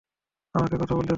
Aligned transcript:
আমাকে 0.55 0.75
কথা 0.75 0.93
বলতে 0.93 0.99
দাও? 0.99 1.09